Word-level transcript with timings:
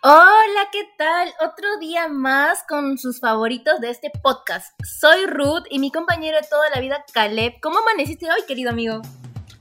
Hola, 0.00 0.68
¿qué 0.70 0.88
tal? 0.96 1.28
Otro 1.40 1.76
día 1.80 2.06
más 2.06 2.62
con 2.68 2.98
sus 2.98 3.18
favoritos 3.18 3.80
de 3.80 3.90
este 3.90 4.12
podcast. 4.22 4.72
Soy 4.84 5.26
Ruth 5.26 5.64
y 5.70 5.80
mi 5.80 5.90
compañero 5.90 6.36
de 6.40 6.46
toda 6.46 6.70
la 6.70 6.80
vida, 6.80 7.04
Caleb. 7.12 7.54
¿Cómo 7.60 7.80
amaneciste 7.80 8.26
hoy, 8.26 8.42
querido 8.46 8.70
amigo? 8.70 9.02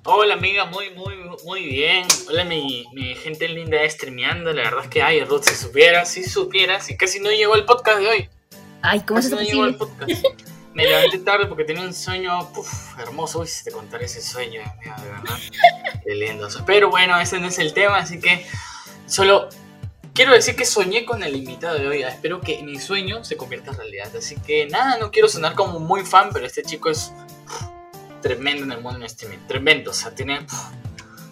Hola 0.04 0.36
amiga, 0.36 0.65
muy, 0.65 0.92
muy, 0.92 1.15
muy 1.44 1.65
bien. 1.65 2.05
Hola 2.29 2.44
mi, 2.44 2.86
mi 2.94 3.15
gente 3.15 3.47
linda 3.47 3.78
streameando. 3.90 4.54
La 4.54 4.62
verdad 4.62 4.83
es 4.83 4.90
que, 4.92 5.01
ay, 5.01 5.23
Ruth, 5.23 5.42
si 5.42 5.55
supieras, 5.55 6.12
si 6.12 6.23
supieras, 6.23 6.88
y 6.92 6.97
casi 6.97 7.19
no 7.19 7.31
llegó 7.31 7.56
el 7.56 7.65
podcast 7.65 7.97
de 7.97 8.08
hoy. 8.08 8.29
Ay, 8.83 8.99
¿cómo 8.99 9.17
casi 9.17 9.29
se 9.29 9.35
no 9.35 9.42
llegó 9.42 9.65
el 9.65 9.76
podcast. 9.76 10.12
Me 10.76 10.85
levanté 10.85 11.17
tarde 11.17 11.47
porque 11.47 11.63
tenía 11.63 11.81
un 11.81 11.96
sueño 11.96 12.54
puf, 12.54 12.69
hermoso. 12.99 13.40
Uy, 13.40 13.47
si 13.47 13.63
te 13.63 13.72
contaré 13.72 14.06
ese 14.06 14.22
sueño, 14.22 14.62
amiga, 14.62 14.97
de 15.01 15.10
verdad. 15.10 15.35
Qué 16.05 16.13
lindo. 16.13 16.48
Pero 16.67 16.91
bueno, 16.91 17.20
ese 17.20 17.40
no 17.40 17.48
es 17.48 17.58
el 17.58 17.74
tema, 17.74 17.98
así 17.98 18.20
que 18.20 18.46
solo 19.08 19.49
quiero 20.17 20.34
decir 20.34 20.55
que 20.55 20.66
soñé 20.66 21.05
con 21.05 21.21
el 21.21 21.35
invitado 21.35 21.77
de 21.77 21.88
hoy. 21.88 22.02
Espero 22.02 22.41
que 22.41 22.63
mi 22.63 22.80
sueño 22.80 23.23
se 23.23 23.38
convierta 23.38 23.70
en 23.70 23.77
realidad. 23.77 24.09
Así 24.17 24.35
que 24.35 24.66
nada, 24.66 24.98
no 24.98 25.12
quiero 25.12 25.30
sonar 25.30 25.53
como 25.53 25.80
muy 25.80 26.03
fan, 26.03 26.31
pero 26.34 26.48
este 26.48 26.63
chico 26.63 26.90
es 26.90 27.13
tremendo 28.23 28.63
en 28.63 28.71
el 28.71 28.81
mundo 28.81 28.98
del 28.98 29.05
streaming. 29.05 29.38
Tremendo. 29.48 29.91
O 29.91 29.93
sea, 29.93 30.09
tiene. 30.16 30.40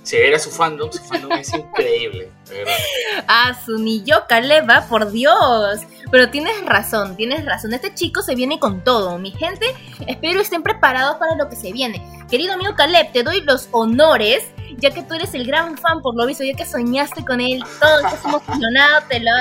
si 0.03 0.17
viera 0.17 0.37
su 0.37 0.51
fandom, 0.51 0.91
su 0.91 1.03
fandom 1.03 1.31
es 1.31 1.51
increíble, 1.51 2.29
de 2.47 2.57
verdad. 2.59 2.73
Ah, 3.27 3.59
su 3.65 3.79
ni 3.79 4.03
yo, 4.03 4.27
Caleb, 4.29 4.69
ah, 4.69 4.85
por 4.87 5.11
Dios. 5.11 5.79
Pero 6.11 6.29
tienes 6.29 6.63
razón, 6.63 7.17
tienes 7.17 7.43
razón. 7.43 7.73
Este 7.73 7.91
chico 7.95 8.21
se 8.21 8.35
viene 8.35 8.59
con 8.59 8.83
todo. 8.83 9.17
Mi 9.17 9.31
gente, 9.31 9.65
espero 10.05 10.41
estén 10.41 10.61
preparados 10.61 11.17
para 11.17 11.35
lo 11.35 11.49
que 11.49 11.55
se 11.55 11.71
viene. 11.71 12.05
Querido 12.29 12.53
amigo 12.53 12.75
Caleb, 12.75 13.11
te 13.11 13.23
doy 13.23 13.41
los 13.41 13.67
honores, 13.71 14.43
ya 14.77 14.91
que 14.91 15.03
tú 15.03 15.13
eres 15.13 15.33
el 15.33 15.45
gran 15.45 15.77
fan, 15.77 16.01
por 16.01 16.15
lo 16.15 16.25
visto, 16.25 16.43
ya 16.43 16.53
que 16.53 16.65
soñaste 16.65 17.23
con 17.25 17.41
él. 17.41 17.63
Todos 17.79 18.03
estás 18.05 18.25
emocionado, 18.25 19.03
te 19.09 19.19
lo 19.19 19.31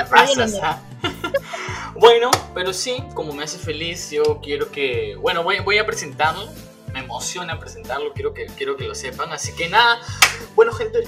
bueno, 1.95 2.31
pero 2.53 2.73
sí, 2.73 3.03
como 3.13 3.33
me 3.33 3.43
hace 3.43 3.57
feliz, 3.57 4.11
yo 4.11 4.39
quiero 4.41 4.71
que. 4.71 5.15
Bueno, 5.17 5.43
voy, 5.43 5.59
voy 5.59 5.77
a 5.77 5.85
presentarlo. 5.85 6.47
Me 6.93 6.99
emociona 6.99 7.59
presentarlo, 7.59 8.13
quiero 8.13 8.33
que, 8.33 8.45
quiero 8.45 8.77
que 8.77 8.85
lo 8.85 8.95
sepan. 8.95 9.31
Así 9.31 9.53
que 9.53 9.69
nada, 9.69 9.99
bueno, 10.55 10.71
gente. 10.71 11.03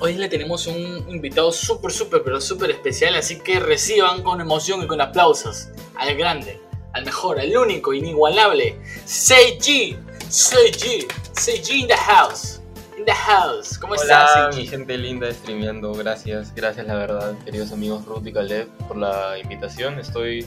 Hoy 0.00 0.14
le 0.14 0.28
tenemos 0.28 0.66
un 0.66 1.04
invitado 1.08 1.52
súper, 1.52 1.92
súper, 1.92 2.22
pero 2.22 2.40
súper 2.40 2.70
especial. 2.70 3.14
Así 3.16 3.38
que 3.38 3.60
reciban 3.60 4.22
con 4.22 4.40
emoción 4.40 4.82
y 4.82 4.86
con 4.86 5.00
aplausos 5.00 5.68
al 5.96 6.14
grande, 6.16 6.60
al 6.94 7.04
mejor, 7.04 7.38
al 7.38 7.54
único, 7.56 7.92
inigualable, 7.92 8.80
Seiji. 9.04 9.96
Seiji. 10.28 11.06
Seiji 11.32 11.82
in 11.82 11.88
the 11.88 11.96
house. 11.96 12.59
In 13.00 13.06
the 13.06 13.12
house. 13.12 13.78
¿Cómo 13.78 13.94
estás, 13.94 14.30
Hola, 14.36 14.48
mi 14.48 14.52
Seiji? 14.56 14.68
gente 14.68 14.98
linda 14.98 15.32
streameando, 15.32 15.94
gracias, 15.94 16.54
gracias 16.54 16.86
la 16.86 16.96
verdad, 16.96 17.34
queridos 17.46 17.72
amigos 17.72 18.04
Ruth 18.04 18.26
y 18.26 18.32
Caleb, 18.34 18.68
por 18.88 18.98
la 18.98 19.38
invitación. 19.38 19.98
Estoy 19.98 20.46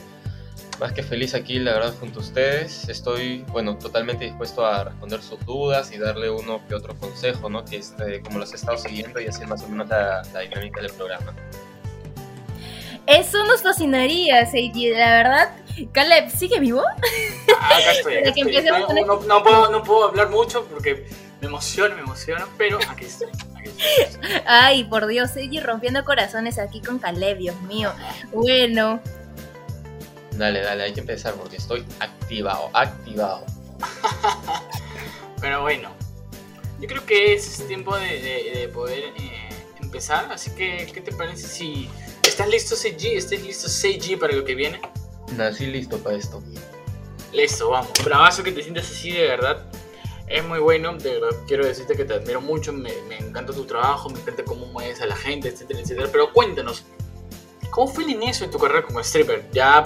más 0.79 0.93
que 0.93 1.01
feliz 1.01 1.33
aquí, 1.33 1.57
la 1.57 1.73
verdad, 1.73 1.95
junto 1.99 2.19
a 2.19 2.21
ustedes. 2.21 2.87
Estoy, 2.89 3.43
bueno, 3.51 3.75
totalmente 3.79 4.25
dispuesto 4.25 4.63
a 4.67 4.83
responder 4.83 5.23
sus 5.23 5.43
dudas 5.47 5.91
y 5.93 5.97
darle 5.97 6.29
uno 6.29 6.61
que 6.69 6.75
otro 6.75 6.95
consejo, 6.99 7.49
¿no? 7.49 7.65
Que 7.65 7.77
este, 7.77 8.21
como 8.21 8.37
los 8.37 8.51
he 8.51 8.55
estado 8.55 8.77
siguiendo 8.77 9.19
y 9.19 9.25
así 9.25 9.43
más 9.47 9.63
o 9.63 9.67
menos 9.69 9.89
la, 9.89 10.21
la 10.31 10.41
dinámica 10.41 10.79
del 10.79 10.91
programa. 10.93 11.33
Eso 13.07 13.43
nos 13.45 13.63
fascinaría, 13.63 14.45
Seiji, 14.45 14.91
la 14.91 15.09
verdad. 15.15 15.55
Caleb, 15.91 16.29
¿sigue 16.29 16.59
vivo? 16.59 16.83
Ah, 17.59 17.77
acá 17.77 17.91
estoy, 17.93 18.15
acá 18.17 18.29
estoy. 18.29 18.55
el- 18.57 18.65
no, 19.07 19.19
no 19.21 19.43
puedo, 19.43 19.71
no 19.71 19.81
puedo 19.83 20.03
hablar 20.09 20.29
mucho 20.29 20.65
porque 20.65 21.07
me 21.43 21.49
emociono, 21.49 21.95
me 21.95 22.01
emociono, 22.01 22.47
pero 22.57 22.79
aquí 22.89 23.03
estoy. 23.05 23.27
Aquí 23.57 23.69
estoy. 23.97 24.29
Ay, 24.47 24.85
por 24.85 25.07
Dios, 25.07 25.31
Seiji 25.31 25.59
rompiendo 25.59 26.05
corazones 26.05 26.57
aquí 26.57 26.79
con 26.81 26.99
Caleb, 26.99 27.37
Dios 27.37 27.59
mío. 27.63 27.91
Bueno, 28.31 29.01
Dale, 30.31 30.61
dale, 30.61 30.83
hay 30.83 30.93
que 30.93 31.01
empezar 31.01 31.33
porque 31.35 31.57
estoy 31.57 31.85
activado, 31.99 32.69
activado. 32.73 33.45
Pero 35.41 35.61
bueno, 35.61 35.91
yo 36.79 36.87
creo 36.87 37.05
que 37.05 37.33
es 37.33 37.67
tiempo 37.67 37.95
de, 37.97 38.19
de- 38.21 38.59
de 38.59 38.67
poder 38.69 39.13
eh, 39.17 39.49
empezar. 39.81 40.31
Así 40.31 40.49
que, 40.51 40.89
¿qué 40.93 41.01
te 41.01 41.11
parece 41.11 41.45
si 41.47 41.89
estás 42.23 42.47
listo, 42.47 42.75
CG? 42.75 43.15
¿Estás 43.17 43.41
listo, 43.41 43.67
CG, 43.69 44.17
para 44.17 44.33
lo 44.33 44.43
que 44.43 44.55
viene? 44.55 44.81
Nací 45.35 45.67
listo 45.67 45.97
para 45.99 46.15
esto. 46.15 46.41
Listo, 47.31 47.69
vamos. 47.69 47.91
Bravazo 48.03 48.41
que 48.43 48.51
te 48.53 48.63
sientas 48.63 48.89
así, 48.89 49.11
de 49.11 49.27
verdad. 49.27 49.63
Es 50.33 50.43
muy 50.43 50.57
bueno, 50.57 50.95
de 50.95 51.19
verdad. 51.19 51.37
Quiero 51.45 51.63
decirte 51.63 51.95
que 51.95 52.05
te 52.05 52.15
admiro 52.15 52.41
mucho. 52.41 52.73
Me, 52.73 52.91
me 53.03 53.19
encanta 53.19 53.53
tu 53.53 53.65
trabajo, 53.65 54.09
me 54.09 54.19
encanta 54.19 54.43
cómo 54.43 54.65
mueves 54.65 54.99
a 54.99 55.05
la 55.05 55.15
gente, 55.15 55.49
etcétera, 55.49 55.79
etcétera. 55.79 56.09
Pero 56.11 56.33
cuéntanos, 56.33 56.85
¿cómo 57.69 57.87
fue 57.87 58.05
el 58.05 58.09
inicio 58.09 58.47
de 58.47 58.51
tu 58.51 58.57
carrera 58.57 58.81
como 58.83 58.99
stripper? 59.01 59.45
¿Ya 59.51 59.83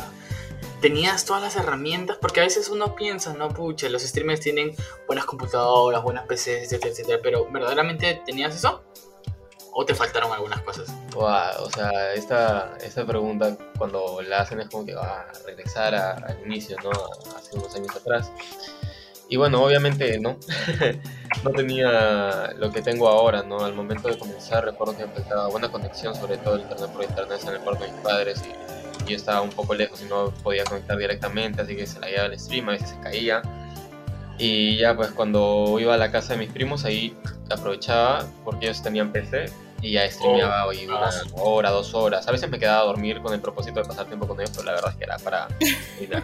tenías 0.79 1.25
todas 1.25 1.43
las 1.43 1.57
herramientas? 1.57 2.15
Porque 2.21 2.39
a 2.39 2.43
veces 2.43 2.69
uno 2.69 2.95
piensa, 2.95 3.33
no, 3.33 3.49
pucha, 3.49 3.89
los 3.89 4.03
streamers 4.03 4.39
tienen 4.39 4.73
buenas 5.05 5.25
computadoras, 5.25 6.01
buenas 6.01 6.25
PCs, 6.27 6.63
etcétera, 6.63 6.91
etcétera. 6.91 7.19
Pero 7.21 7.51
¿verdaderamente 7.51 8.21
tenías 8.25 8.55
eso? 8.55 8.85
¿O 9.73 9.85
te 9.85 9.95
faltaron 9.95 10.31
algunas 10.31 10.61
cosas? 10.61 10.87
Wow, 11.13 11.65
o 11.65 11.69
sea, 11.69 12.13
esta, 12.13 12.77
esta 12.79 13.05
pregunta 13.05 13.57
cuando 13.77 14.21
la 14.21 14.39
hacen 14.43 14.61
es 14.61 14.69
como 14.69 14.85
que 14.85 14.95
va 14.95 15.23
a 15.23 15.33
regresar 15.45 15.93
al 15.93 16.39
inicio, 16.45 16.77
¿no? 16.81 16.91
Hace 17.35 17.57
unos 17.57 17.75
años 17.75 17.93
atrás. 17.93 18.31
Y 19.29 19.35
bueno, 19.35 19.63
obviamente 19.63 20.19
no. 20.19 20.37
no 21.43 21.51
tenía 21.51 22.53
lo 22.57 22.71
que 22.71 22.81
tengo 22.81 23.09
ahora, 23.09 23.43
¿no? 23.43 23.59
Al 23.59 23.73
momento 23.73 24.07
de 24.07 24.17
comenzar 24.17 24.65
recuerdo 24.65 24.97
que 24.97 25.05
faltaba 25.05 25.47
buena 25.49 25.69
conexión, 25.69 26.15
sobre 26.15 26.37
todo 26.37 26.55
el 26.55 26.61
internet 26.61 26.89
por 26.91 27.03
internet 27.03 27.39
en 27.43 27.49
el 27.49 27.59
cuarto 27.59 27.83
de 27.83 27.91
mis 27.91 28.01
padres 28.01 28.41
y 28.45 29.09
yo 29.09 29.15
estaba 29.15 29.41
un 29.41 29.49
poco 29.49 29.73
lejos 29.73 30.01
y 30.01 30.05
no 30.05 30.31
podía 30.43 30.63
conectar 30.65 30.97
directamente, 30.97 31.61
así 31.61 31.75
que 31.75 31.87
se 31.87 31.99
la 31.99 32.07
llevaba 32.07 32.27
el 32.27 32.39
stream, 32.39 32.69
a 32.69 32.71
veces 32.73 32.89
se 32.89 32.99
caía. 32.99 33.41
Y 34.37 34.77
ya 34.77 34.95
pues 34.95 35.11
cuando 35.11 35.77
iba 35.79 35.93
a 35.95 35.97
la 35.97 36.11
casa 36.11 36.33
de 36.33 36.39
mis 36.39 36.51
primos 36.51 36.85
ahí 36.85 37.17
aprovechaba 37.49 38.25
porque 38.43 38.67
ellos 38.67 38.83
tenían 38.83 39.11
PC 39.11 39.51
y 39.81 39.93
ya 39.93 40.09
streameaba 40.09 40.65
hoy 40.65 40.85
una 40.85 41.07
ah, 41.07 41.11
hora, 41.35 41.71
dos 41.71 41.93
horas. 41.93 42.27
A 42.27 42.31
veces 42.31 42.49
me 42.49 42.59
quedaba 42.59 42.81
a 42.81 42.85
dormir 42.85 43.21
con 43.21 43.33
el 43.33 43.41
propósito 43.41 43.81
de 43.81 43.87
pasar 43.87 44.05
tiempo 44.05 44.27
con 44.27 44.39
ellos, 44.39 44.51
pero 44.51 44.65
la 44.65 44.73
verdad 44.73 44.91
es 44.91 44.97
que 44.97 45.03
era 45.03 45.17
para 45.17 45.47
bailar. 45.99 46.23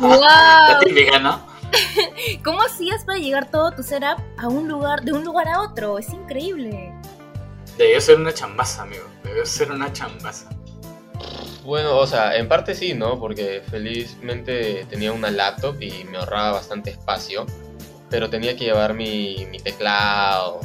La 0.20 0.78
wow. 0.78 0.80
típica, 0.80 1.18
¿no? 1.18 1.59
¿Cómo 2.44 2.62
hacías 2.62 3.04
para 3.04 3.18
llegar 3.18 3.50
todo 3.50 3.70
tu 3.72 3.82
setup 3.82 4.20
a 4.38 4.48
un 4.48 4.68
lugar, 4.68 5.02
de 5.02 5.12
un 5.12 5.24
lugar 5.24 5.48
a 5.48 5.60
otro? 5.62 5.98
Es 5.98 6.10
increíble. 6.10 6.92
Debió 7.76 8.00
ser 8.00 8.18
una 8.18 8.32
chambaza, 8.32 8.82
amigo. 8.82 9.04
Debió 9.24 9.46
ser 9.46 9.70
una 9.70 9.92
chambaza. 9.92 10.48
Bueno, 11.64 11.96
o 11.98 12.06
sea, 12.06 12.36
en 12.36 12.48
parte 12.48 12.74
sí, 12.74 12.94
¿no? 12.94 13.18
Porque 13.18 13.62
felizmente 13.70 14.86
tenía 14.88 15.12
una 15.12 15.30
laptop 15.30 15.80
y 15.80 16.04
me 16.04 16.18
ahorraba 16.18 16.52
bastante 16.52 16.90
espacio, 16.90 17.46
pero 18.08 18.28
tenía 18.30 18.56
que 18.56 18.64
llevar 18.64 18.94
mi, 18.94 19.46
mi 19.50 19.58
teclado, 19.58 20.60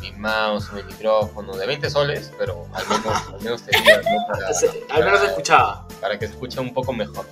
mi, 0.00 0.10
mi 0.10 0.18
mouse, 0.18 0.72
mi 0.72 0.82
micrófono 0.82 1.54
de 1.56 1.66
20 1.66 1.90
soles, 1.90 2.32
pero 2.38 2.66
al 2.72 2.88
menos, 2.88 3.28
al 3.28 3.40
menos 3.42 3.62
tenía, 3.62 3.98
¿no? 3.98 4.26
Para, 4.26 4.96
Al 4.96 5.04
menos 5.04 5.20
se 5.20 5.26
escuchaba. 5.26 5.86
para 6.00 6.18
que 6.18 6.26
se 6.26 6.32
escuche 6.32 6.58
un 6.60 6.72
poco 6.72 6.92
mejor. 6.92 7.26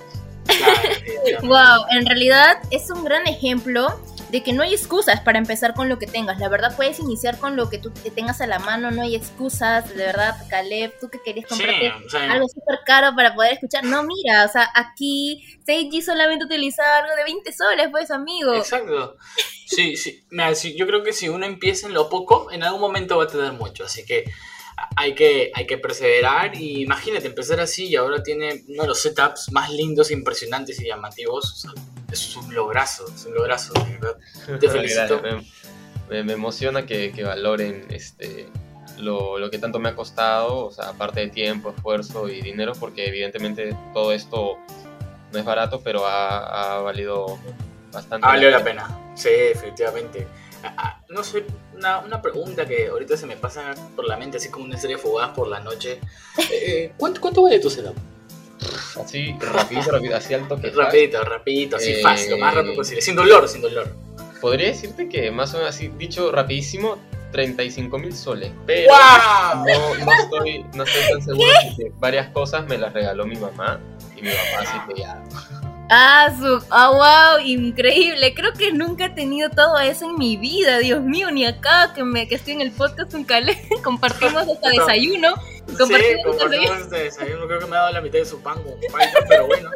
Wow, 1.43 1.85
en 1.91 2.05
realidad 2.05 2.57
es 2.71 2.89
un 2.89 3.03
gran 3.03 3.27
ejemplo 3.27 3.99
de 4.31 4.41
que 4.43 4.53
no 4.53 4.63
hay 4.63 4.73
excusas 4.73 5.19
para 5.19 5.37
empezar 5.37 5.73
con 5.73 5.89
lo 5.89 5.99
que 5.99 6.07
tengas. 6.07 6.39
La 6.39 6.47
verdad 6.47 6.73
puedes 6.75 6.99
iniciar 6.99 7.37
con 7.37 7.57
lo 7.57 7.69
que 7.69 7.77
tú 7.77 7.91
te 7.91 8.09
tengas 8.11 8.39
a 8.39 8.47
la 8.47 8.59
mano, 8.59 8.89
no 8.89 9.01
hay 9.01 9.15
excusas. 9.15 9.89
De 9.89 10.05
verdad, 10.05 10.35
Caleb, 10.49 10.93
tú 10.99 11.09
que 11.09 11.21
querías 11.21 11.49
Sí, 11.49 11.55
comprarte 11.55 12.09
sea, 12.09 12.31
algo 12.31 12.47
súper 12.47 12.79
caro 12.85 13.13
para 13.15 13.35
poder 13.35 13.53
escuchar. 13.53 13.83
No, 13.83 14.03
mira, 14.03 14.45
o 14.45 14.47
sea, 14.47 14.69
aquí 14.73 15.43
Seiji 15.65 16.01
solamente 16.01 16.45
utilizaba 16.45 16.99
algo 16.99 17.15
de 17.15 17.23
20 17.25 17.51
soles, 17.51 17.89
pues, 17.91 18.09
amigo. 18.09 18.55
Exacto. 18.55 19.17
Sí, 19.65 19.97
sí. 19.97 20.23
Sí, 20.55 20.75
yo 20.77 20.87
creo 20.87 21.03
que 21.03 21.11
si 21.11 21.27
uno 21.27 21.45
empieza 21.45 21.87
en 21.87 21.93
lo 21.93 22.09
poco, 22.09 22.51
en 22.51 22.63
algún 22.63 22.79
momento 22.79 23.17
va 23.17 23.25
a 23.25 23.27
tener 23.27 23.51
mucho. 23.51 23.83
Así 23.83 24.05
que 24.05 24.23
hay 24.95 25.15
que, 25.15 25.51
hay 25.53 25.65
que 25.65 25.77
perseverar. 25.77 26.55
Y 26.55 26.83
imagínate, 26.83 27.27
empezar 27.27 27.59
así 27.59 27.87
y 27.87 27.95
ahora 27.95 28.23
tiene 28.23 28.63
uno 28.67 28.83
de 28.83 28.87
los 28.87 28.99
setups 28.99 29.51
más 29.51 29.71
lindos, 29.71 30.11
impresionantes 30.11 30.79
y 30.81 30.87
llamativos. 30.87 31.51
O 31.51 31.55
sea, 31.55 31.71
es 32.11 32.35
un 32.35 32.53
lograzo, 32.53 33.05
es 33.13 33.25
un 33.25 33.35
lograzo, 33.35 33.73
de 33.73 33.97
verdad. 33.97 34.17
Te 34.59 34.69
felicito. 34.69 35.21
me, 36.09 36.33
emociona 36.33 36.85
que, 36.85 37.11
que 37.11 37.23
valoren 37.23 37.87
este, 37.89 38.47
lo, 38.97 39.39
lo 39.39 39.49
que 39.49 39.57
tanto 39.57 39.79
me 39.79 39.89
ha 39.89 39.95
costado, 39.95 40.67
o 40.67 40.71
sea, 40.71 40.89
aparte 40.89 41.21
de 41.21 41.27
tiempo, 41.27 41.71
esfuerzo 41.75 42.29
y 42.29 42.41
dinero, 42.41 42.73
porque 42.79 43.07
evidentemente 43.07 43.75
todo 43.93 44.11
esto 44.11 44.57
no 45.31 45.39
es 45.39 45.45
barato, 45.45 45.81
pero 45.81 46.05
ha, 46.05 46.77
ha 46.77 46.81
valido 46.81 47.39
bastante. 47.91 48.27
Ah, 48.27 48.31
valió 48.31 48.49
la 48.49 48.63
pena. 48.63 49.13
Sí, 49.15 49.29
efectivamente. 49.29 50.27
No 51.11 51.23
sé, 51.23 51.43
una, 51.75 51.99
una 51.99 52.21
pregunta 52.21 52.65
que 52.65 52.87
ahorita 52.87 53.17
se 53.17 53.25
me 53.25 53.35
pasa 53.35 53.75
por 53.95 54.05
la 54.05 54.15
mente, 54.15 54.37
así 54.37 54.49
como 54.49 54.65
una 54.65 54.77
serie 54.77 54.97
fugaz 54.97 55.31
por 55.31 55.47
la 55.47 55.59
noche. 55.59 55.99
Eh, 56.51 56.93
¿cuánto, 56.97 57.19
¿Cuánto 57.19 57.43
vale 57.43 57.59
tu 57.59 57.69
setup? 57.69 57.95
Así, 59.03 59.35
rapidito, 59.39 59.91
rapidito, 59.91 60.15
así 60.15 60.33
alto 60.33 60.59
que 60.59 60.69
Rapidito, 60.69 61.23
rapidito, 61.23 61.75
así 61.77 61.93
Eh, 61.93 62.01
fácil, 62.01 62.31
lo 62.31 62.37
más 62.37 62.53
rápido 62.53 62.75
posible. 62.75 63.01
Sin 63.01 63.15
dolor, 63.15 63.47
sin 63.49 63.61
dolor. 63.61 63.93
Podría 64.39 64.67
decirte 64.67 65.09
que 65.09 65.31
más 65.31 65.53
o 65.53 65.57
menos 65.57 65.75
así, 65.75 65.89
dicho 65.97 66.31
rapidísimo, 66.31 66.97
35 67.31 67.97
mil 67.97 68.13
soles, 68.13 68.51
pero 68.65 68.91
¡Wow! 68.91 69.65
no, 69.65 70.05
no 70.05 70.13
estoy, 70.13 70.65
no 70.75 70.83
estoy 70.83 71.01
tan 71.11 71.21
seguro 71.21 71.49
porque 71.69 71.91
varias 71.99 72.29
cosas 72.29 72.67
me 72.67 72.77
las 72.77 72.93
regaló 72.93 73.25
mi 73.25 73.35
mamá 73.35 73.79
y 74.15 74.21
mi 74.21 74.29
papá, 74.29 74.61
así 74.61 74.93
que 74.93 75.01
ya. 75.01 75.23
Ah, 75.93 76.33
su, 76.39 76.65
ah, 76.69 77.35
wow, 77.35 77.45
increíble. 77.45 78.33
Creo 78.33 78.53
que 78.53 78.71
nunca 78.71 79.07
he 79.07 79.09
tenido 79.09 79.49
todo 79.49 79.77
eso 79.77 80.05
en 80.05 80.15
mi 80.15 80.37
vida, 80.37 80.77
Dios 80.77 81.01
mío, 81.01 81.29
ni 81.31 81.45
acá 81.45 81.91
que 81.93 82.05
me 82.05 82.29
que 82.29 82.35
estoy 82.35 82.53
en 82.53 82.61
el 82.61 82.71
podcast 82.71 83.11
con 83.11 83.25
Caleb, 83.25 83.57
compartimos 83.83 84.47
hasta 84.47 84.69
desayuno. 84.69 85.35
Sí, 85.67 85.75
Compartimos 85.77 86.25
compartimos 86.25 86.77
este 86.79 87.03
desayuno. 87.03 87.45
Creo 87.45 87.59
que 87.59 87.65
me 87.65 87.75
ha 87.75 87.79
dado 87.79 87.91
la 87.91 87.99
mitad 87.99 88.19
de 88.19 88.25
su 88.25 88.41
pan 88.41 88.63
con 88.63 88.73
pero 89.27 89.47
bueno. 89.47 89.69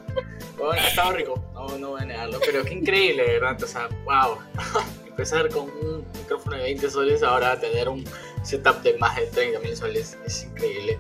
Bueno, 0.56 0.72
ha 0.72 0.88
estado 0.88 1.12
rico. 1.12 1.44
No, 1.54 1.78
no 1.78 1.90
voy 1.90 2.02
a 2.02 2.06
negarlo. 2.06 2.40
Pero 2.46 2.64
qué 2.64 2.76
increíble, 2.76 3.24
¿verdad? 3.26 3.62
O 3.62 3.68
sea, 3.68 3.90
wow. 4.06 4.38
Empezar 5.06 5.50
con 5.50 5.64
un 5.64 6.06
micrófono 6.18 6.56
de 6.56 6.64
20 6.64 6.90
soles, 6.90 7.24
ahora 7.24 7.60
tener 7.60 7.90
un 7.90 8.06
setup 8.42 8.82
de 8.84 8.98
más 8.98 9.18
de 9.18 9.28
30 9.28 9.60
mil 9.60 9.76
soles 9.76 10.18
es 10.26 10.46
increíble. 10.46 10.98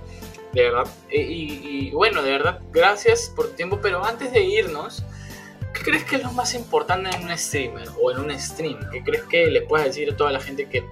De 0.55 0.63
verdad. 0.63 0.87
Y, 1.11 1.19
y- 1.19 1.61
y, 1.87 1.91
bueno, 1.91 2.23
de 2.23 2.31
verdad, 2.31 2.59
gracias 2.71 3.31
por 3.35 3.49
tu 3.49 3.53
tiempo. 3.53 3.79
Pero 3.81 4.03
antes 4.03 4.31
de 4.31 4.41
irnos, 4.43 5.03
¿qué 5.73 5.81
crees 5.83 6.03
que 6.05 6.15
es 6.15 6.23
lo 6.23 6.31
más 6.31 6.53
importante 6.55 7.09
en 7.15 7.25
un 7.25 7.37
streamer 7.37 7.87
o 8.01 8.09
en 8.11 8.19
un 8.19 8.39
stream? 8.39 8.79
¿Qué 8.91 9.03
crees 9.03 9.23
que 9.25 9.47
le 9.47 9.61
puedes 9.61 9.85
decir 9.87 10.11
a 10.11 10.15
toda 10.17 10.31
la 10.31 10.39
gente 10.39 10.67
que 10.67 10.83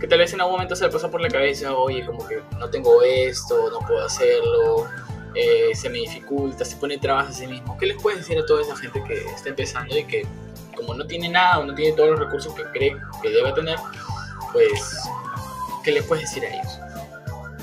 que 0.00 0.06
tal 0.06 0.18
vez 0.18 0.32
en 0.32 0.40
algún 0.40 0.54
momento 0.54 0.74
se 0.74 0.86
le 0.86 0.90
pasa 0.90 1.10
por 1.10 1.20
la 1.20 1.28
cabeza, 1.28 1.74
oye, 1.76 2.06
como 2.06 2.26
que 2.26 2.40
no 2.58 2.70
tengo 2.70 3.02
esto, 3.02 3.68
no 3.70 3.80
puedo 3.86 4.02
hacerlo, 4.02 4.86
eh, 5.34 5.72
se 5.74 5.90
me 5.90 5.98
dificulta, 5.98 6.64
se 6.64 6.76
pone 6.76 6.96
trabas 6.96 7.28
a 7.28 7.32
sí 7.34 7.46
mismo. 7.46 7.76
¿Qué 7.76 7.84
les 7.84 8.00
puedes 8.00 8.20
decir 8.20 8.38
a 8.38 8.46
toda 8.46 8.62
esa 8.62 8.74
gente 8.76 9.04
que 9.04 9.12
está 9.26 9.50
empezando 9.50 9.94
y 9.98 10.04
que 10.04 10.26
como 10.74 10.94
no 10.94 11.06
tiene 11.06 11.28
nada 11.28 11.58
o 11.58 11.66
no 11.66 11.74
tiene 11.74 11.94
todos 11.94 12.12
los 12.12 12.18
recursos 12.18 12.54
que 12.54 12.62
cree 12.72 12.96
que 13.20 13.28
debe 13.28 13.52
tener, 13.52 13.76
pues, 14.54 14.96
¿qué 15.84 15.92
les 15.92 16.02
puedes 16.04 16.24
decir 16.24 16.46
a 16.46 16.54
ellos? 16.54 16.78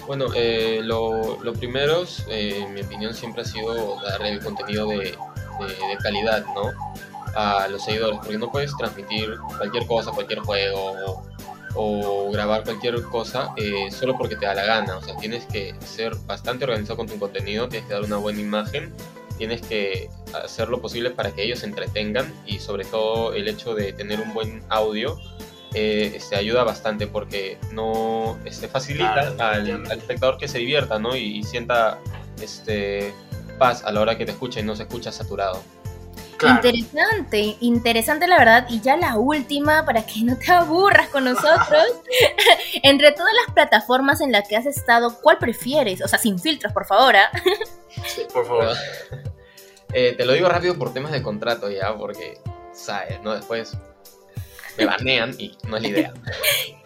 Bueno, 0.08 0.28
eh, 0.34 0.80
lo, 0.84 1.44
lo 1.44 1.54
primero, 1.54 2.06
eh, 2.30 2.66
mi 2.74 2.82
opinión, 2.82 3.14
siempre 3.14 3.42
ha 3.42 3.46
sido 3.46 4.02
dar 4.02 4.26
el 4.26 4.40
contenido 4.40 4.88
de 4.88 5.18
calidad, 6.02 6.46
¿no? 6.56 6.72
A 7.36 7.68
los 7.68 7.84
seguidores, 7.84 8.18
porque 8.20 8.38
no 8.38 8.50
puedes 8.50 8.76
transmitir 8.78 9.36
cualquier 9.58 9.86
cosa, 9.86 10.12
cualquier 10.12 10.40
juego 10.40 11.24
o, 11.76 12.28
o 12.28 12.32
grabar 12.32 12.64
cualquier 12.64 13.02
cosa 13.04 13.54
eh, 13.58 13.92
solo 13.92 14.18
porque 14.18 14.36
te 14.36 14.46
da 14.46 14.56
la 14.56 14.66
gana. 14.66 14.98
O 14.98 15.02
sea, 15.02 15.16
tienes 15.18 15.46
que 15.46 15.76
ser 15.86 16.16
bastante 16.26 16.66
organizado 16.66 16.98
con 16.98 17.08
tu 17.08 17.20
contenido, 17.20 17.68
tienes 17.68 17.88
que 17.88 17.94
dar 17.94 18.04
una 18.04 18.18
buena 18.18 18.40
imagen, 18.40 18.94
tienes 19.38 19.62
que 19.62 20.10
hacer 20.34 20.70
lo 20.70 20.82
posible 20.82 21.12
para 21.12 21.32
que 21.32 21.44
ellos 21.44 21.60
se 21.60 21.68
entretengan 21.68 22.34
y 22.46 22.60
sobre 22.60 22.86
todo 22.86 23.34
el 23.34 23.48
hecho 23.48 23.76
de 23.76 23.94
tener 23.94 24.20
un 24.20 24.34
buen 24.34 24.64
audio 24.70 25.20
eh, 25.78 26.14
este, 26.16 26.36
ayuda 26.36 26.64
bastante 26.64 27.06
porque 27.06 27.60
no 27.72 28.40
este, 28.46 28.68
facilita 28.68 29.34
Claro, 29.36 29.44
al, 29.44 29.92
espectador 29.92 30.38
que 30.38 30.48
se 30.48 30.58
divierta 30.58 30.98
¿no? 30.98 31.16
y, 31.16 31.38
y 31.38 31.44
sienta 31.44 32.00
este, 32.42 33.14
paz 33.60 33.84
a 33.84 33.92
la 33.92 34.02
hora 34.02 34.18
que 34.18 34.26
te 34.26 34.32
escucha 34.32 34.60
y 34.60 34.64
no 34.64 34.76
se 34.76 34.84
escucha 34.84 35.12
saturado. 35.12 35.62
Claro, 36.38 36.68
Interesante, 36.68 37.58
interesante 37.62 38.28
la 38.28 38.40
verdad. 38.40 38.66
Y 38.70 38.82
ya 38.82 38.98
la 38.98 39.18
última, 39.18 39.86
para 39.86 40.04
que 40.04 40.24
no 40.24 40.36
te 40.38 40.52
aburras 40.52 41.10
con 41.10 41.26
nosotros. 41.26 41.86
Entre 42.84 43.12
todas 43.12 43.34
las 43.46 43.54
plataformas 43.54 44.22
en 44.22 44.32
las 44.32 44.48
que 44.48 44.56
has 44.56 44.66
estado, 44.66 45.20
¿cuál 45.22 45.38
prefieres? 45.38 46.02
O 46.02 46.08
sea, 46.08 46.18
sin 46.18 46.40
filtros, 46.40 46.74
por 46.74 46.86
favor. 46.86 47.16
¿ah? 47.16 47.32
sí, 48.06 48.24
por 48.34 48.48
favor. 48.48 48.70
Eh, 49.94 50.16
te 50.18 50.26
lo 50.26 50.34
digo 50.34 50.50
rápido 50.50 50.78
por 50.78 50.94
temas 50.94 51.14
de 51.14 51.24
contrato 51.24 51.72
ya, 51.72 51.96
porque, 51.96 52.42
¿sabes? 52.74 53.22
¿no? 53.22 53.34
Después 53.34 53.78
me 54.78 54.86
banean 54.86 55.36
y 55.38 55.58
no 55.68 55.78
es 55.78 55.84
la 55.84 55.88
idea. 55.88 56.14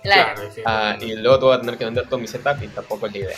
Claro. 0.04 0.42
Ah, 0.66 0.98
y 1.00 1.16
luego 1.16 1.38
te 1.38 1.46
voy 1.46 1.56
a 1.56 1.60
tener 1.60 1.78
que 1.78 1.86
vender 1.86 2.08
todo 2.08 2.20
mi 2.20 2.28
setup 2.28 2.62
y 2.64 2.68
tampoco 2.70 3.06
es 3.06 3.14
la 3.14 3.18
idea. 3.20 3.36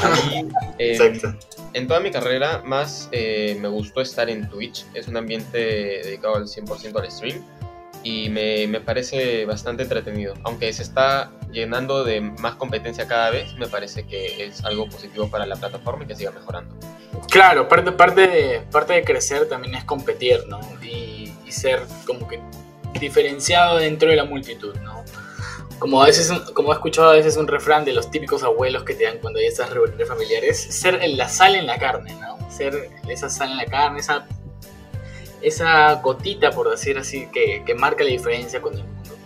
A 0.00 0.08
mí, 0.10 0.48
eh, 0.78 0.92
Exacto. 0.92 1.36
En 1.72 1.88
toda 1.88 1.98
mi 1.98 2.12
carrera, 2.12 2.62
más 2.64 3.08
eh, 3.10 3.56
me 3.60 3.66
gustó 3.66 4.00
estar 4.00 4.30
en 4.30 4.48
Twitch. 4.48 4.86
Es 4.94 5.08
un 5.08 5.16
ambiente 5.16 5.58
dedicado 5.58 6.36
al 6.36 6.44
100% 6.44 7.00
al 7.00 7.10
stream. 7.10 7.44
Y 8.04 8.28
me, 8.28 8.68
me 8.68 8.80
parece 8.80 9.44
bastante 9.44 9.82
entretenido. 9.82 10.34
Aunque 10.44 10.72
se 10.72 10.82
está 10.82 11.32
llenando 11.50 12.04
de 12.04 12.20
más 12.20 12.54
competencia 12.56 13.08
cada 13.08 13.30
vez, 13.30 13.52
me 13.54 13.66
parece 13.66 14.06
que 14.06 14.44
es 14.44 14.64
algo 14.64 14.88
positivo 14.88 15.28
para 15.28 15.46
la 15.46 15.56
plataforma 15.56 16.04
y 16.04 16.06
que 16.06 16.14
siga 16.14 16.30
mejorando. 16.30 16.76
Claro, 17.30 17.66
parte, 17.68 17.90
parte, 17.92 18.26
de, 18.28 18.60
parte 18.70 18.92
de 18.92 19.02
crecer 19.02 19.48
también 19.48 19.74
es 19.74 19.84
competir, 19.84 20.46
¿no? 20.46 20.60
Y, 20.82 21.32
y 21.44 21.50
ser 21.50 21.80
como 22.06 22.28
que 22.28 22.40
diferenciado 23.00 23.78
dentro 23.78 24.08
de 24.08 24.16
la 24.16 24.24
multitud, 24.24 24.74
¿no? 24.76 25.04
Como 25.78 26.02
a 26.02 26.06
veces, 26.06 26.30
como 26.54 26.72
he 26.72 26.74
escuchado 26.74 27.10
a 27.10 27.14
veces 27.14 27.36
un 27.36 27.46
refrán 27.46 27.84
de 27.84 27.92
los 27.92 28.10
típicos 28.10 28.42
abuelos 28.42 28.84
que 28.84 28.94
te 28.94 29.04
dan 29.04 29.18
cuando 29.18 29.40
hay 29.40 29.46
estas 29.46 29.70
reuniones 29.70 30.08
familiares, 30.08 30.58
ser 30.60 31.00
la 31.08 31.28
sal 31.28 31.56
en 31.56 31.66
la 31.66 31.78
carne, 31.78 32.14
¿no? 32.20 32.38
Ser 32.50 32.90
esa 33.08 33.28
sal 33.28 33.50
en 33.50 33.56
la 33.56 33.66
carne, 33.66 34.00
esa, 34.00 34.26
esa 35.42 35.94
gotita, 35.96 36.50
por 36.50 36.70
decir 36.70 36.96
así, 36.96 37.28
que, 37.32 37.62
que 37.66 37.74
marca 37.74 38.04
la 38.04 38.10
diferencia 38.10 38.62
con 38.62 38.74
el 38.74 38.84
mundo. 38.84 39.16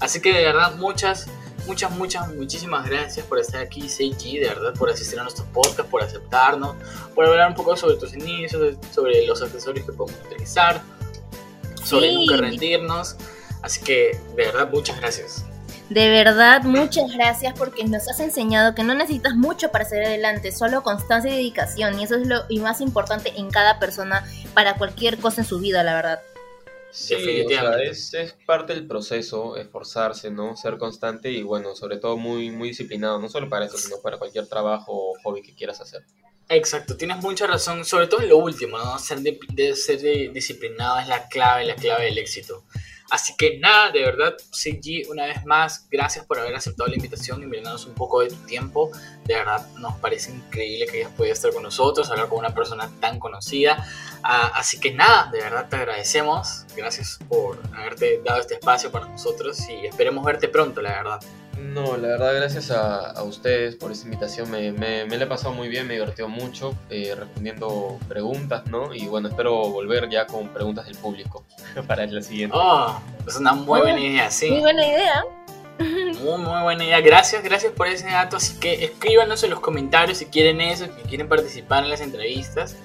Así 0.00 0.20
que 0.20 0.32
de 0.32 0.44
verdad, 0.44 0.76
muchas, 0.76 1.28
muchas, 1.66 1.90
muchas, 1.92 2.34
muchísimas 2.34 2.88
gracias 2.88 3.26
por 3.26 3.38
estar 3.38 3.60
aquí, 3.60 3.88
Seiji, 3.88 4.38
de 4.38 4.48
verdad, 4.48 4.74
por 4.74 4.88
asistir 4.88 5.18
a 5.18 5.22
nuestro 5.22 5.44
podcast, 5.46 5.88
por 5.88 6.02
aceptarnos, 6.02 6.76
por 7.14 7.26
hablar 7.26 7.48
un 7.48 7.54
poco 7.54 7.76
sobre 7.76 7.96
tus 7.96 8.14
inicios, 8.14 8.76
sobre 8.92 9.26
los 9.26 9.42
accesorios 9.42 9.84
que 9.84 9.92
podemos 9.92 10.20
utilizar, 10.26 10.80
sobre 11.86 12.08
Sí. 12.10 12.14
nunca 12.14 12.36
rendirnos. 12.36 13.16
Así 13.62 13.80
que, 13.82 14.18
de 14.36 14.44
verdad, 14.46 14.68
muchas 14.70 15.00
gracias. 15.00 15.44
De 15.88 16.08
verdad, 16.10 16.62
muchas 16.64 17.12
gracias 17.12 17.54
porque 17.56 17.84
nos 17.84 18.08
has 18.08 18.18
enseñado 18.18 18.74
que 18.74 18.82
no 18.82 18.94
necesitas 18.94 19.36
mucho 19.36 19.70
para 19.70 19.84
salir 19.84 20.04
adelante, 20.04 20.50
solo 20.50 20.82
constancia 20.82 21.30
y 21.32 21.36
dedicación. 21.36 21.98
Y 22.00 22.04
eso 22.04 22.16
es 22.16 22.26
lo 22.26 22.42
y 22.48 22.58
más 22.58 22.80
importante 22.80 23.32
en 23.36 23.50
cada 23.50 23.78
persona 23.78 24.24
para 24.52 24.74
cualquier 24.76 25.18
cosa 25.18 25.42
en 25.42 25.46
su 25.46 25.60
vida, 25.60 25.84
la 25.84 25.94
verdad. 25.94 26.20
Sí, 26.90 27.14
o 27.14 27.18
sea, 27.18 27.26
Definitivamente. 27.26 27.90
es, 27.90 28.14
es 28.14 28.32
parte 28.46 28.74
del 28.74 28.86
proceso, 28.86 29.56
esforzarse, 29.56 30.30
¿no? 30.30 30.56
Ser 30.56 30.78
constante 30.78 31.30
y, 31.30 31.42
bueno, 31.42 31.76
sobre 31.76 31.98
todo 31.98 32.16
muy, 32.16 32.50
muy 32.50 32.68
disciplinado, 32.68 33.20
no 33.20 33.28
solo 33.28 33.48
para 33.48 33.66
eso, 33.66 33.76
sino 33.76 33.98
para 34.00 34.18
cualquier 34.18 34.48
trabajo 34.48 34.92
o 34.92 35.14
hobby 35.22 35.42
que 35.42 35.54
quieras 35.54 35.80
hacer. 35.80 36.04
Exacto, 36.48 36.96
tienes 36.96 37.16
mucha 37.18 37.46
razón, 37.46 37.84
sobre 37.84 38.06
todo 38.06 38.20
en 38.22 38.28
lo 38.28 38.36
último, 38.38 38.78
¿no? 38.78 38.98
Ser, 39.00 39.18
de, 39.20 39.74
ser 39.74 40.00
de- 40.00 40.30
disciplinado 40.32 40.98
es 41.00 41.08
la 41.08 41.26
clave, 41.28 41.64
la 41.64 41.74
clave 41.74 42.04
del 42.04 42.18
éxito. 42.18 42.62
Así 43.10 43.36
que 43.36 43.58
nada, 43.58 43.90
de 43.92 44.00
verdad, 44.02 44.34
CG, 44.50 45.08
una 45.08 45.26
vez 45.26 45.44
más, 45.44 45.86
gracias 45.90 46.24
por 46.24 46.38
haber 46.40 46.54
aceptado 46.56 46.88
la 46.88 46.96
invitación 46.96 47.40
y 47.42 47.46
brindarnos 47.46 47.86
un 47.86 47.94
poco 47.94 48.20
de 48.20 48.28
tu 48.28 48.36
tiempo. 48.46 48.90
De 49.24 49.34
verdad, 49.34 49.64
nos 49.78 49.94
parece 49.98 50.32
increíble 50.32 50.86
que 50.86 50.98
hayas 50.98 51.12
podido 51.12 51.32
estar 51.32 51.52
con 51.52 51.62
nosotros, 51.62 52.10
hablar 52.10 52.28
con 52.28 52.38
una 52.40 52.52
persona 52.54 52.90
tan 53.00 53.20
conocida. 53.20 53.84
Ah, 54.24 54.50
así 54.54 54.80
que 54.80 54.92
nada, 54.92 55.30
de 55.30 55.38
verdad 55.38 55.68
te 55.68 55.76
agradecemos. 55.76 56.64
Gracias 56.76 57.18
por 57.28 57.60
haberte 57.76 58.20
dado 58.24 58.40
este 58.40 58.54
espacio 58.54 58.90
para 58.90 59.06
nosotros 59.06 59.58
y 59.68 59.86
esperemos 59.86 60.24
verte 60.24 60.48
pronto, 60.48 60.80
la 60.82 60.90
verdad. 60.90 61.20
No, 61.58 61.96
la 61.96 62.08
verdad, 62.08 62.34
gracias 62.34 62.70
a, 62.70 63.10
a 63.10 63.22
ustedes 63.22 63.76
por 63.76 63.90
esta 63.90 64.04
invitación. 64.04 64.50
Me, 64.50 64.72
me, 64.72 65.06
me 65.06 65.16
la 65.16 65.24
he 65.24 65.26
pasado 65.26 65.54
muy 65.54 65.68
bien, 65.68 65.86
me 65.86 65.94
he 65.94 65.96
divertido 65.98 66.28
mucho 66.28 66.74
eh, 66.90 67.14
respondiendo 67.16 67.98
preguntas, 68.08 68.66
¿no? 68.66 68.94
Y 68.94 69.06
bueno, 69.06 69.28
espero 69.28 69.54
volver 69.70 70.08
ya 70.10 70.26
con 70.26 70.48
preguntas 70.48 70.86
del 70.86 70.96
público 70.96 71.44
para 71.86 72.06
la 72.06 72.22
siguiente. 72.22 72.56
Oh, 72.58 73.00
es 73.26 73.36
una 73.36 73.52
muy 73.52 73.80
buena 73.80 74.00
idea, 74.00 74.30
sí. 74.30 74.50
Muy 74.50 74.60
buena 74.60 74.86
idea. 74.86 75.24
Muy, 75.78 76.38
muy 76.38 76.62
buena 76.62 76.84
idea. 76.84 77.00
Gracias, 77.02 77.42
gracias 77.42 77.70
por 77.72 77.86
ese 77.86 78.06
dato. 78.06 78.38
Así 78.38 78.58
que 78.58 78.82
escríbanos 78.82 79.44
en 79.44 79.50
los 79.50 79.60
comentarios 79.60 80.16
si 80.16 80.24
quieren 80.24 80.62
eso, 80.62 80.86
si 80.86 81.08
quieren 81.08 81.28
participar 81.28 81.84
en 81.84 81.90
las 81.90 82.00
entrevistas. 82.00 82.76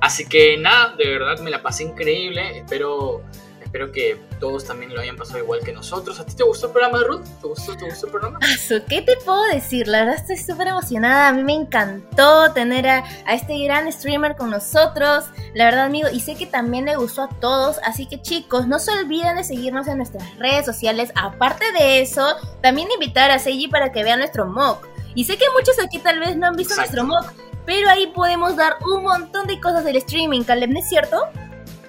Así 0.00 0.26
que 0.26 0.56
nada, 0.56 0.94
de 0.96 1.10
verdad 1.10 1.38
me 1.40 1.50
la 1.50 1.62
pasé 1.62 1.84
increíble. 1.84 2.58
Espero, 2.58 3.22
espero 3.68 3.92
que 3.92 4.18
todos 4.40 4.64
también 4.64 4.94
lo 4.94 5.00
hayan 5.00 5.16
pasado 5.16 5.40
igual 5.40 5.60
que 5.62 5.72
nosotros. 5.72 6.18
¿A 6.18 6.24
ti 6.24 6.34
te 6.34 6.42
gustó 6.42 6.68
el 6.68 6.72
programa, 6.72 7.00
Ruth? 7.06 7.22
¿Te 7.40 7.48
gustó, 7.48 7.76
te 7.76 7.84
gustó 7.84 8.06
el 8.06 8.12
programa? 8.12 8.38
Asu, 8.42 8.82
¿Qué 8.88 9.02
te 9.02 9.14
puedo 9.18 9.42
decir? 9.44 9.86
La 9.88 10.00
verdad 10.00 10.14
estoy 10.16 10.38
súper 10.38 10.68
emocionada. 10.68 11.28
A 11.28 11.32
mí 11.34 11.42
me 11.42 11.52
encantó 11.52 12.50
tener 12.54 12.88
a, 12.88 13.04
a 13.26 13.34
este 13.34 13.62
gran 13.64 13.92
streamer 13.92 14.36
con 14.36 14.50
nosotros. 14.50 15.26
La 15.54 15.66
verdad, 15.66 15.84
amigo, 15.84 16.08
y 16.10 16.20
sé 16.20 16.34
que 16.34 16.46
también 16.46 16.86
le 16.86 16.96
gustó 16.96 17.24
a 17.24 17.28
todos. 17.28 17.76
Así 17.84 18.06
que 18.06 18.22
chicos, 18.22 18.66
no 18.66 18.78
se 18.78 18.90
olviden 18.92 19.36
de 19.36 19.44
seguirnos 19.44 19.86
en 19.86 19.98
nuestras 19.98 20.24
redes 20.38 20.64
sociales. 20.64 21.12
Aparte 21.14 21.70
de 21.78 22.00
eso, 22.00 22.26
también 22.62 22.88
invitar 22.90 23.30
a 23.30 23.38
Seiji 23.38 23.68
para 23.68 23.92
que 23.92 24.02
vea 24.02 24.16
nuestro 24.16 24.46
mock. 24.46 24.86
Y 25.14 25.24
sé 25.24 25.36
que 25.36 25.44
muchos 25.54 25.78
aquí 25.84 25.98
tal 25.98 26.20
vez 26.20 26.36
no 26.36 26.46
han 26.46 26.56
visto 26.56 26.72
Exacto. 26.72 27.04
nuestro 27.04 27.32
mock, 27.34 27.34
pero 27.66 27.90
ahí 27.90 28.06
podemos 28.06 28.56
dar 28.56 28.76
un 28.94 29.02
montón 29.02 29.46
de 29.46 29.60
cosas 29.60 29.84
del 29.84 29.96
streaming, 29.96 30.44
Caleb, 30.44 30.70
¿no 30.70 30.78
es 30.78 30.88
cierto? 30.88 31.22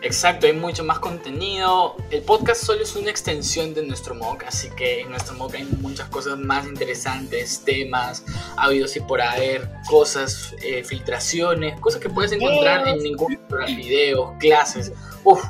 Exacto, 0.01 0.47
hay 0.47 0.53
mucho 0.53 0.83
más 0.83 0.99
contenido. 0.99 1.95
El 2.09 2.21
podcast 2.21 2.63
solo 2.63 2.83
es 2.83 2.95
una 2.95 3.09
extensión 3.09 3.73
de 3.73 3.85
nuestro 3.85 4.15
mock, 4.15 4.43
así 4.47 4.69
que 4.71 5.01
en 5.01 5.09
nuestro 5.09 5.35
mock 5.35 5.55
hay 5.55 5.65
muchas 5.81 6.07
cosas 6.07 6.37
más 6.37 6.65
interesantes, 6.65 7.63
temas, 7.65 8.23
habidos 8.55 8.95
y 8.95 9.01
por 9.01 9.21
haber, 9.21 9.69
cosas, 9.89 10.55
eh, 10.63 10.83
filtraciones, 10.83 11.79
cosas 11.81 11.99
que 11.99 12.09
puedes 12.09 12.31
encontrar 12.31 12.87
en 12.87 13.03
ningún 13.03 13.37
programa, 13.47 13.75
videos, 13.75 14.31
clases. 14.39 14.93
Uf, 15.25 15.43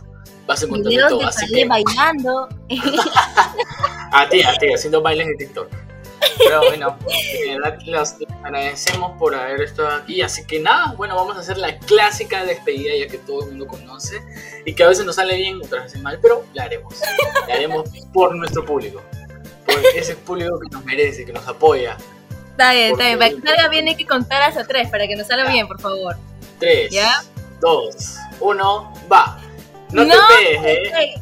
vas 0.47 0.63
a 0.63 0.65
encontrar 0.65 0.93
de 0.93 1.09
todo. 1.09 1.19
de 1.19 1.25
Así 1.25 1.45
Caleb 1.45 1.61
que 1.61 1.67
bailando. 1.67 2.49
a 4.11 4.29
ti, 4.29 4.41
a 4.41 4.53
ti, 4.57 4.73
haciendo 4.73 5.01
bailes 5.01 5.27
de 5.27 5.35
TikTok. 5.35 5.88
Pero 6.37 6.61
bueno, 6.61 6.97
de 7.45 7.57
verdad 7.57 7.79
los 7.85 8.15
agradecemos 8.43 9.17
por 9.17 9.35
haber 9.35 9.61
estado 9.61 9.89
aquí. 9.89 10.21
Así 10.21 10.45
que 10.45 10.59
nada, 10.59 10.93
bueno, 10.97 11.15
vamos 11.15 11.37
a 11.37 11.39
hacer 11.39 11.57
la 11.57 11.77
clásica 11.79 12.43
despedida 12.45 12.95
ya 12.95 13.07
que 13.07 13.17
todo 13.19 13.43
el 13.43 13.51
mundo 13.51 13.67
conoce 13.67 14.21
y 14.65 14.73
que 14.73 14.83
a 14.83 14.87
veces 14.87 15.05
nos 15.05 15.15
sale 15.15 15.35
bien, 15.35 15.59
otras 15.63 15.83
veces 15.83 16.01
mal, 16.01 16.19
pero 16.21 16.45
la 16.53 16.63
haremos. 16.63 16.95
La 17.47 17.53
haremos 17.55 17.89
por 18.13 18.35
nuestro 18.35 18.65
público. 18.65 19.01
Por 19.65 19.79
ese 19.95 20.15
público 20.15 20.59
que 20.59 20.69
nos 20.71 20.83
merece, 20.85 21.25
que 21.25 21.33
nos 21.33 21.47
apoya. 21.47 21.97
Está 22.51 22.73
bien, 22.73 22.91
está 22.91 23.05
bien. 23.05 23.19
Para 23.19 23.29
que 23.31 23.41
salga 23.41 23.67
bien 23.69 23.87
hay 23.87 23.95
que 23.95 24.05
contar 24.05 24.41
hasta 24.41 24.65
tres, 24.65 24.89
para 24.89 25.07
que 25.07 25.15
nos 25.15 25.27
salga 25.27 25.49
bien, 25.49 25.67
por 25.67 25.79
favor. 25.79 26.17
3, 26.59 26.91
¿Ya? 26.91 27.23
2, 27.61 28.17
1, 28.41 28.93
va. 29.11 29.39
No, 29.91 30.03
No, 30.03 30.13
te 30.27 30.57
pegues, 30.57 30.93
eh. 30.93 31.21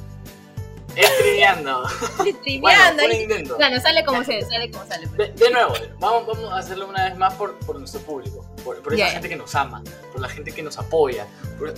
Bueno, 0.97 2.95
triviando. 2.97 3.55
Bueno, 3.57 3.81
sale 3.81 4.03
como 4.05 4.23
sale, 4.23 4.45
sale 4.45 4.71
como 4.71 4.85
sale. 4.87 5.07
De, 5.17 5.27
de 5.31 5.49
nuevo, 5.51 5.73
vamos, 5.99 6.25
vamos 6.27 6.51
a 6.53 6.57
hacerlo 6.57 6.87
una 6.87 7.05
vez 7.05 7.17
más 7.17 7.33
por, 7.35 7.57
por 7.59 7.77
nuestro 7.79 8.01
público, 8.01 8.45
por, 8.63 8.81
por 8.81 8.93
esa 8.93 9.05
Ya. 9.05 9.11
gente 9.11 9.29
que 9.29 9.35
nos 9.35 9.53
ama, 9.55 9.83
por 10.11 10.21
la 10.21 10.29
gente 10.29 10.51
que 10.51 10.63
nos 10.63 10.77
apoya, 10.77 11.27
por 11.59 11.73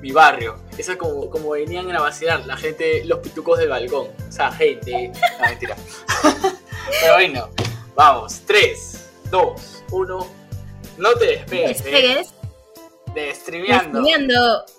mi 0.00 0.10
barrio. 0.12 0.56
Eso 0.76 0.92
es 0.92 0.98
como, 0.98 1.30
como 1.30 1.50
venían 1.50 1.90
a 1.94 2.00
vacilar 2.00 2.44
la 2.46 2.56
gente, 2.56 3.04
los 3.04 3.20
pitucos 3.20 3.58
del 3.58 3.68
balcón. 3.68 4.08
O 4.28 4.32
sea, 4.32 4.50
gente. 4.52 5.08
No, 5.40 5.46
mentira. 5.46 5.76
Pero 7.00 7.14
bueno, 7.14 7.48
vamos. 7.94 8.40
3, 8.46 9.10
2, 9.30 9.82
1. 9.92 10.26
No 10.98 11.12
te 11.14 11.26
despegues, 11.26 11.80
eh, 11.80 11.84
Despegues, 11.90 12.28
de 13.14 13.34
streameando. 13.34 13.98
estudiando. 13.98 14.64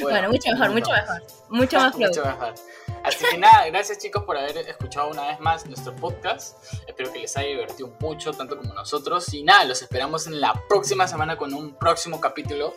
Bueno, 0.00 0.30
mucho 0.30 0.50
mejor, 0.52 0.70
mucho 0.70 0.90
mejor. 0.92 1.22
Mucho 1.50 1.78
más 1.78 1.94
flow. 1.94 2.08
Mucho 2.08 2.24
mejor. 2.24 2.54
Así 3.02 3.24
que 3.30 3.38
nada, 3.38 3.66
gracias 3.66 3.98
chicos 3.98 4.24
por 4.24 4.36
haber 4.36 4.56
escuchado 4.58 5.10
una 5.10 5.28
vez 5.28 5.40
más 5.40 5.66
nuestro 5.66 5.94
podcast. 5.96 6.62
Espero 6.86 7.12
que 7.12 7.18
les 7.20 7.36
haya 7.36 7.48
divertido 7.48 7.92
mucho, 8.00 8.32
tanto 8.32 8.58
como 8.58 8.74
nosotros. 8.74 9.32
Y 9.32 9.42
nada, 9.42 9.64
los 9.64 9.80
esperamos 9.82 10.26
en 10.26 10.40
la 10.40 10.52
próxima 10.68 11.08
semana 11.08 11.36
con 11.36 11.54
un 11.54 11.74
próximo 11.74 12.20
capítulo. 12.20 12.74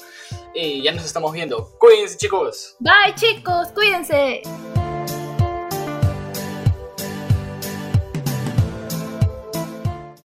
Y 0.53 0.81
ya 0.81 0.91
nos 0.91 1.05
estamos 1.05 1.33
viendo. 1.33 1.71
Cuídense 1.77 2.17
chicos. 2.17 2.75
Bye 2.79 3.15
chicos, 3.15 3.69
cuídense. 3.73 4.41